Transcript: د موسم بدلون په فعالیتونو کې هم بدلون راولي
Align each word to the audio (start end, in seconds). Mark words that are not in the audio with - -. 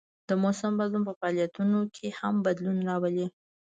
د 0.27 0.29
موسم 0.43 0.71
بدلون 0.79 1.03
په 1.07 1.13
فعالیتونو 1.19 1.79
کې 1.95 2.07
هم 2.19 2.35
بدلون 2.45 2.77
راولي 2.89 3.27